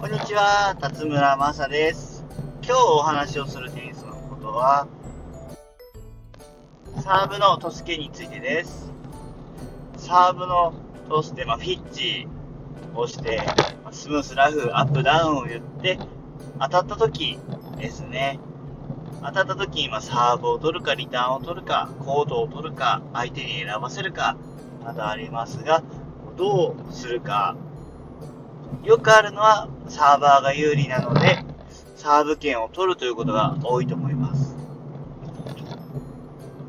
[0.00, 2.24] こんにちは、辰村正です。
[2.64, 4.88] 今日お話をするテニスのことは、
[7.02, 8.90] サーブのトス系についてです。
[9.98, 10.72] サーブの
[11.10, 12.26] トスで、まあ、フィッチ
[12.94, 13.42] をして、
[13.84, 15.98] ま、スムース、ラフ、アップ、ダウンを言って、
[16.58, 17.38] 当たった時
[17.76, 18.40] ですね。
[19.22, 24.38] 当たった時に、まあ、サーブを取るか、リターンを取るか、コートを取るか、相手に選ばせるか、
[24.82, 25.82] などありますが、
[26.38, 27.54] どうするか
[28.84, 31.44] よくあるのはサーバーが有利なので、
[31.96, 34.56] サーブ権を取るということが多いと思います。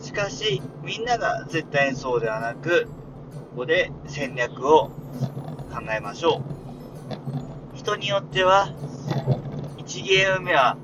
[0.00, 2.86] しかし、みんなが絶対にそうではなく、
[3.50, 4.88] ここで戦略を
[5.70, 6.42] 考えましょ
[7.74, 7.76] う。
[7.76, 8.68] 人によっては、
[9.78, 10.76] 1ゲーム目は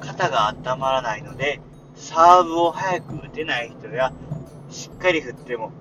[0.00, 1.60] 肩が温まらないので、
[1.94, 4.12] サーブを早く打てない人や、
[4.70, 5.72] しっかり振っても、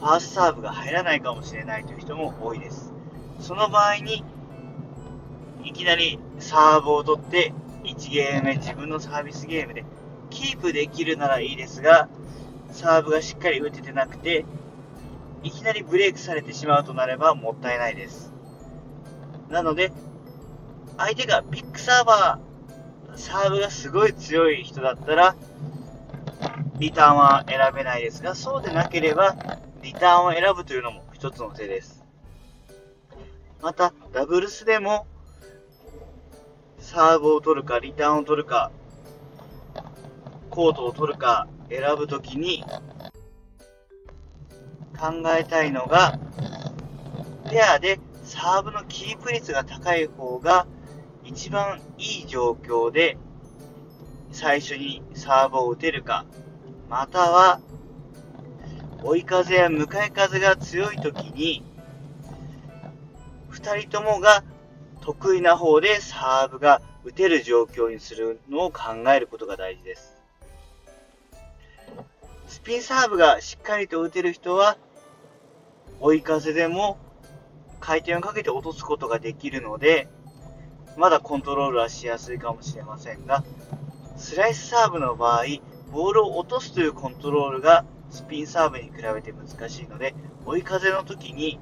[0.00, 2.87] ファーストサーブが入らないかもしれないという人も多いです。
[3.40, 4.24] その場合に、
[5.64, 7.52] いきなりサーブを取って、
[7.84, 9.84] 1ゲーム目自分のサービスゲームで
[10.30, 12.08] キープできるならいいですが、
[12.72, 14.44] サーブがしっかり打ててなくて、
[15.42, 18.32] いきなりブレイクされてしまうとなればもったいないです。
[19.48, 19.92] なので、
[20.96, 25.36] 相手がビッグサーバー、サーブがすごい強い人だったら、
[26.78, 29.36] リターンは選べないですが、そうでなければ、
[29.82, 32.07] リターンを選ぶというのも一つの手です。
[33.60, 35.06] また、ダブルスでも、
[36.78, 38.70] サーブを取るか、リターンを取るか、
[40.50, 42.64] コートを取るか選ぶときに、
[44.98, 46.18] 考えたいのが、
[47.50, 50.66] ペアでサーブのキープ率が高い方が
[51.24, 53.16] 一番いい状況で
[54.32, 56.26] 最初にサーブを打てるか、
[56.90, 57.60] または
[59.02, 61.64] 追い風や向かい風が強い時に
[63.58, 64.44] 2人ともが
[65.00, 70.16] 得意な方でサーブが打てる状況にするのを考えることが大事です。
[72.46, 74.78] スピンサーブがしっかりと打てる人は、
[76.00, 76.98] 追い風でも
[77.80, 80.08] 回転をかけて落とすことができるので、
[80.96, 83.44] まだコントロールはしやすいかもしれませんが、
[84.16, 85.44] スライスサーブの場合、
[85.92, 90.14] ボールを落とすというコントロールがスピンサーブに比べて難しいので、
[90.44, 91.58] 追い風の時に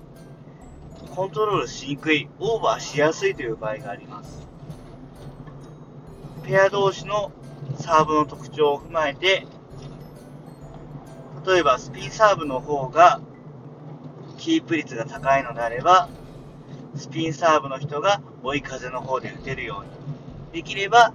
[1.15, 4.47] コントロールしにくい、オーバーしやすいという場合があります。
[6.45, 7.33] ペア同士の
[7.79, 9.47] サーブの特徴を踏まえて、
[11.47, 13.21] 例えばスピンサーブの方が
[14.39, 16.09] キープ率が高いのであれば、
[16.95, 19.91] スピンサーブの人が追い風の方で打てるように。
[20.53, 21.13] できれば、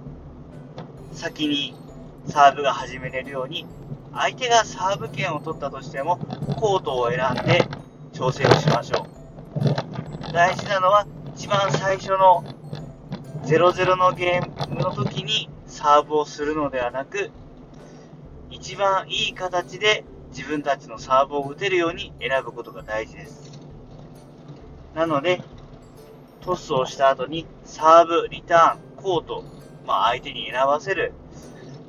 [1.12, 1.74] 先に
[2.28, 3.66] サーブが始めれるように、
[4.14, 6.18] 相手がサーブ権を取ったとしても、
[6.56, 7.66] コートを選んで
[8.12, 9.21] 調整をしましょう。
[10.32, 11.06] 大事なのは、
[11.36, 12.42] 一番最初の
[13.44, 17.30] 0-0のゲームの時にサーブをするのではなく、
[18.50, 23.60] 一番いい形で自分たちのサーブを打てるように選ぶことが大事です。
[24.94, 25.42] なので、
[26.40, 29.44] トスをした後にサーブ、リターン、コート、
[29.86, 31.12] まあ相手に選ばせる、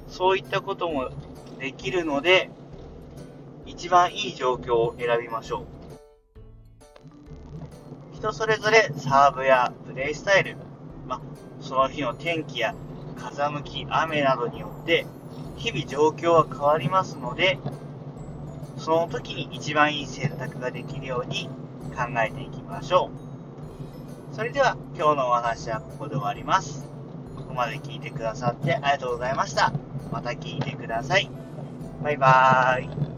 [0.10, 1.12] そういったことも
[1.60, 2.50] できるので、
[3.66, 5.83] 一番いい状況を選びましょう。
[8.24, 10.56] 人それぞれサーブやプレイスタイル、
[11.10, 11.22] まあ、
[11.60, 12.74] その日の天気や
[13.18, 15.06] 風向き、雨などによって
[15.58, 17.60] 日々状況は変わりますので、
[18.78, 21.50] その時に一番いい選択ができるように
[21.96, 23.10] 考えていきましょ
[24.32, 24.36] う。
[24.36, 26.88] それでは今日のお話はここで終わります。
[27.36, 29.74] ここまで聞いてくださってありがとうございました。
[30.14, 31.30] また聞いてください。
[32.02, 33.13] バイバーイ。